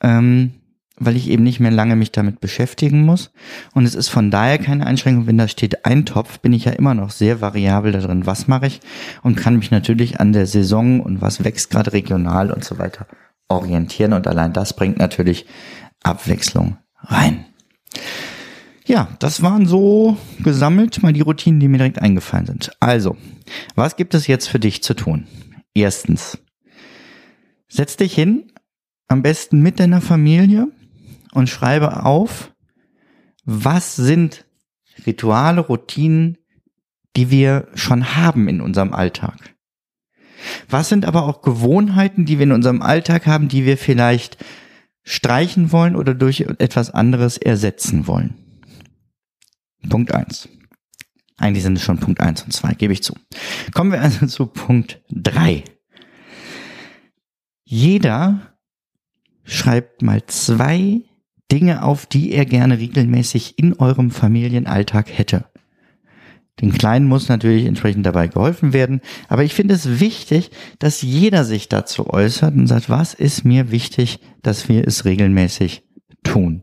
ähm, 0.02 0.54
weil 0.96 1.16
ich 1.16 1.28
eben 1.28 1.42
nicht 1.42 1.60
mehr 1.60 1.70
lange 1.70 1.96
mich 1.96 2.12
damit 2.12 2.40
beschäftigen 2.40 3.02
muss. 3.02 3.30
Und 3.74 3.84
es 3.84 3.94
ist 3.94 4.08
von 4.08 4.30
daher 4.30 4.56
keine 4.56 4.86
Einschränkung, 4.86 5.26
wenn 5.26 5.36
da 5.36 5.48
steht 5.48 5.84
ein 5.84 6.06
Topf, 6.06 6.38
bin 6.38 6.54
ich 6.54 6.64
ja 6.64 6.72
immer 6.72 6.94
noch 6.94 7.10
sehr 7.10 7.42
variabel 7.42 7.92
da 7.92 8.00
drin, 8.00 8.24
was 8.24 8.48
mache 8.48 8.68
ich 8.68 8.80
und 9.22 9.36
kann 9.36 9.56
mich 9.56 9.70
natürlich 9.70 10.18
an 10.18 10.32
der 10.32 10.46
Saison 10.46 11.00
und 11.00 11.20
was 11.20 11.44
wächst 11.44 11.68
gerade 11.68 11.92
regional 11.92 12.50
und 12.50 12.64
so 12.64 12.78
weiter 12.78 13.06
orientieren. 13.48 14.14
Und 14.14 14.26
allein 14.26 14.54
das 14.54 14.74
bringt 14.74 14.98
natürlich 14.98 15.44
Abwechslung 16.02 16.78
rein. 17.02 17.44
Ja, 18.92 19.08
das 19.20 19.40
waren 19.40 19.64
so 19.64 20.18
gesammelt 20.40 21.02
mal 21.02 21.14
die 21.14 21.22
Routinen, 21.22 21.60
die 21.60 21.68
mir 21.68 21.78
direkt 21.78 22.02
eingefallen 22.02 22.44
sind. 22.44 22.72
Also, 22.78 23.16
was 23.74 23.96
gibt 23.96 24.12
es 24.12 24.26
jetzt 24.26 24.48
für 24.48 24.60
dich 24.60 24.82
zu 24.82 24.92
tun? 24.92 25.26
Erstens, 25.72 26.36
setz 27.68 27.96
dich 27.96 28.14
hin, 28.14 28.52
am 29.08 29.22
besten 29.22 29.62
mit 29.62 29.80
deiner 29.80 30.02
Familie 30.02 30.68
und 31.32 31.48
schreibe 31.48 32.04
auf, 32.04 32.52
was 33.46 33.96
sind 33.96 34.44
Rituale, 35.06 35.62
Routinen, 35.62 36.36
die 37.16 37.30
wir 37.30 37.68
schon 37.72 38.14
haben 38.14 38.46
in 38.46 38.60
unserem 38.60 38.92
Alltag. 38.92 39.54
Was 40.68 40.90
sind 40.90 41.06
aber 41.06 41.22
auch 41.22 41.40
Gewohnheiten, 41.40 42.26
die 42.26 42.38
wir 42.38 42.44
in 42.44 42.52
unserem 42.52 42.82
Alltag 42.82 43.26
haben, 43.26 43.48
die 43.48 43.64
wir 43.64 43.78
vielleicht 43.78 44.36
streichen 45.02 45.72
wollen 45.72 45.96
oder 45.96 46.12
durch 46.12 46.40
etwas 46.40 46.90
anderes 46.90 47.38
ersetzen 47.38 48.06
wollen? 48.06 48.41
Punkt 49.88 50.12
eins. 50.12 50.48
Eigentlich 51.36 51.64
sind 51.64 51.76
es 51.76 51.82
schon 51.82 51.98
Punkt 51.98 52.20
eins 52.20 52.42
und 52.42 52.52
zwei, 52.52 52.74
gebe 52.74 52.92
ich 52.92 53.02
zu. 53.02 53.14
Kommen 53.74 53.92
wir 53.92 54.00
also 54.00 54.26
zu 54.28 54.46
Punkt 54.46 55.02
drei. 55.10 55.64
Jeder 57.64 58.54
schreibt 59.44 60.02
mal 60.02 60.24
zwei 60.26 61.00
Dinge 61.50 61.82
auf, 61.82 62.06
die 62.06 62.32
er 62.32 62.46
gerne 62.46 62.78
regelmäßig 62.78 63.58
in 63.58 63.74
eurem 63.74 64.10
Familienalltag 64.10 65.10
hätte. 65.10 65.46
Den 66.60 66.72
Kleinen 66.72 67.06
muss 67.06 67.28
natürlich 67.28 67.66
entsprechend 67.66 68.06
dabei 68.06 68.28
geholfen 68.28 68.72
werden, 68.72 69.00
aber 69.28 69.42
ich 69.42 69.54
finde 69.54 69.74
es 69.74 70.00
wichtig, 70.00 70.50
dass 70.78 71.02
jeder 71.02 71.44
sich 71.44 71.68
dazu 71.68 72.08
äußert 72.08 72.54
und 72.54 72.66
sagt, 72.66 72.88
was 72.88 73.14
ist 73.14 73.44
mir 73.44 73.70
wichtig, 73.70 74.20
dass 74.42 74.68
wir 74.68 74.86
es 74.86 75.04
regelmäßig 75.04 75.82
tun. 76.22 76.62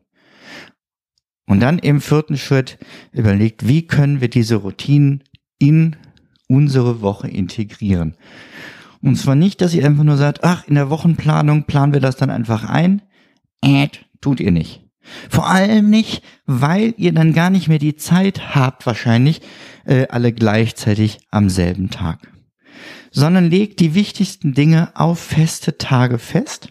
Und 1.49 1.61
dann 1.61 1.79
im 1.79 1.99
vierten 1.99 2.37
Schritt 2.37 2.77
überlegt, 3.11 3.67
wie 3.67 3.87
können 3.87 4.21
wir 4.21 4.29
diese 4.29 4.57
Routinen 4.57 5.23
in 5.57 5.95
unsere 6.47 7.01
Woche 7.01 7.27
integrieren. 7.27 8.15
Und 9.01 9.15
zwar 9.15 9.33
nicht, 9.33 9.59
dass 9.59 9.73
ihr 9.73 9.83
einfach 9.83 10.03
nur 10.03 10.17
sagt, 10.17 10.43
ach, 10.43 10.67
in 10.67 10.75
der 10.75 10.91
Wochenplanung 10.91 11.63
planen 11.63 11.91
wir 11.91 12.01
das 12.01 12.17
dann 12.17 12.29
einfach 12.29 12.65
ein. 12.65 13.01
Äh, 13.63 13.87
tut 14.21 14.39
ihr 14.39 14.51
nicht. 14.51 14.85
Vor 15.27 15.49
allem 15.49 15.89
nicht, 15.89 16.21
weil 16.45 16.93
ihr 16.97 17.13
dann 17.13 17.33
gar 17.33 17.49
nicht 17.49 17.67
mehr 17.67 17.79
die 17.79 17.95
Zeit 17.95 18.53
habt, 18.53 18.85
wahrscheinlich 18.85 19.41
äh, 19.85 20.05
alle 20.07 20.33
gleichzeitig 20.33 21.17
am 21.31 21.49
selben 21.49 21.89
Tag. 21.89 22.31
Sondern 23.09 23.49
legt 23.49 23.79
die 23.79 23.95
wichtigsten 23.95 24.53
Dinge 24.53 24.91
auf 24.93 25.17
feste 25.19 25.79
Tage 25.79 26.19
fest, 26.19 26.69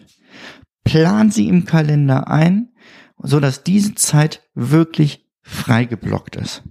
plant 0.85 1.33
sie 1.33 1.49
im 1.49 1.65
Kalender 1.65 2.29
ein 2.29 2.69
so 3.21 3.39
dass 3.39 3.63
diese 3.63 3.95
Zeit 3.95 4.41
wirklich 4.53 5.27
frei 5.41 5.85
geblockt 5.85 6.35
ist. 6.35 6.63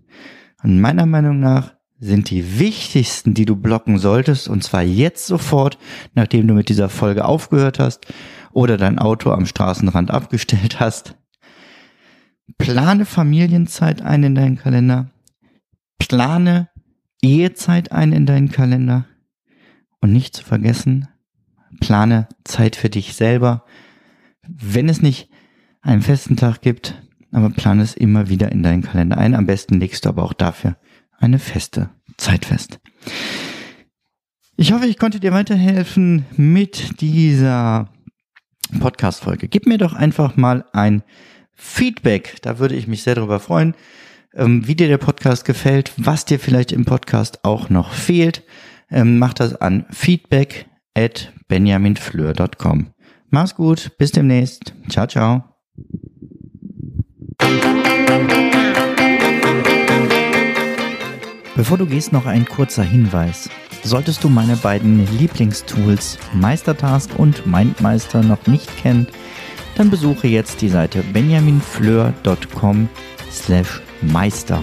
Und 0.63 0.81
meiner 0.81 1.07
Meinung 1.07 1.41
nach 1.41 1.75
sind 2.01 2.31
die 2.31 2.59
wichtigsten, 2.59 3.35
die 3.35 3.45
du 3.45 3.57
blocken 3.57 3.99
solltest, 3.99 4.49
und 4.49 4.63
zwar 4.63 4.83
jetzt 4.83 5.27
sofort, 5.27 5.79
nachdem 6.15 6.47
du 6.47 6.55
mit 6.55 6.69
dieser 6.69 6.89
Folge 6.89 7.25
aufgehört 7.25 7.79
hast 7.79 8.07
oder 8.53 8.77
dein 8.77 8.99
Auto 8.99 9.31
am 9.31 9.47
Straßenrand 9.47 10.11
abgestellt 10.11 10.81
hast. 10.81 11.17
Plane 12.57 13.05
Familienzeit 13.05 14.03
ein 14.03 14.23
in 14.23 14.35
deinen 14.35 14.57
Kalender. 14.57 15.11
Plane 15.99 16.69
Ehezeit 17.21 17.93
ein 17.93 18.13
in 18.13 18.27
deinen 18.27 18.51
Kalender. 18.51 19.07
Und 20.01 20.13
nicht 20.13 20.37
zu 20.37 20.45
vergessen, 20.45 21.09
plane 21.81 22.29
Zeit 22.45 22.77
für 22.77 22.89
dich 22.89 23.15
selber. 23.15 23.65
Wenn 24.47 24.89
es 24.89 25.03
nicht 25.03 25.29
einen 25.89 26.03
festen 26.03 26.37
Tag 26.37 26.61
gibt, 26.61 26.95
aber 27.33 27.51
plan 27.51 27.81
es 27.81 27.95
immer 27.95 28.29
wieder 28.29 28.53
in 28.53 28.63
deinen 28.63 28.83
Kalender 28.83 29.19
ein. 29.19 29.35
Am 29.35 29.47
besten 29.47 29.81
legst 29.81 30.05
du 30.05 30.11
aber 30.11 30.23
auch 30.23 30.35
dafür 30.35 30.77
eine 31.19 31.39
feste 31.39 31.91
Zeit 32.17 32.45
fest. 32.45 32.79
Ich 34.57 34.73
hoffe, 34.73 34.87
ich 34.87 34.99
konnte 34.99 35.19
dir 35.19 35.33
weiterhelfen 35.33 36.27
mit 36.37 37.01
dieser 37.01 37.89
Podcast-Folge. 38.79 39.49
Gib 39.49 39.67
mir 39.67 39.79
doch 39.79 39.95
einfach 39.95 40.37
mal 40.37 40.65
ein 40.73 41.03
Feedback. 41.55 42.37
Da 42.43 42.59
würde 42.59 42.75
ich 42.75 42.87
mich 42.87 43.03
sehr 43.03 43.15
darüber 43.15 43.41
freuen, 43.41 43.75
ähm, 44.35 44.67
wie 44.67 44.75
dir 44.75 44.89
der 44.89 44.99
Podcast 44.99 45.45
gefällt, 45.45 45.93
was 45.97 46.25
dir 46.25 46.39
vielleicht 46.39 46.71
im 46.71 46.85
Podcast 46.85 47.45
auch 47.45 47.71
noch 47.71 47.93
fehlt. 47.93 48.43
Ähm, 48.91 49.19
mach 49.19 49.33
das 49.33 49.55
an 49.57 49.87
feedback 49.91 50.67
at 50.95 51.33
benjaminfleur.com. 51.49 52.93
Mach's 53.31 53.55
gut, 53.55 53.93
bis 53.99 54.13
demnächst. 54.13 54.75
Ciao, 54.89 55.07
ciao. 55.07 55.48
Bevor 61.57 61.77
du 61.77 61.87
gehst, 61.87 62.13
noch 62.13 62.27
ein 62.27 62.47
kurzer 62.47 62.85
Hinweis. 62.85 63.51
Solltest 63.83 64.23
du 64.23 64.29
meine 64.29 64.57
beiden 64.57 65.07
Lieblingstools 65.19 66.19
Meistertask 66.33 67.19
und 67.19 67.47
Mindmeister 67.47 68.23
noch 68.23 68.47
nicht 68.47 68.77
kennen, 68.77 69.09
dann 69.77 69.91
besuche 69.91 70.29
jetzt 70.29 70.61
die 70.61 70.69
Seite 70.69 71.03
benjaminfleur.com 71.13 72.89
slash 73.31 73.81
meister. 74.03 74.63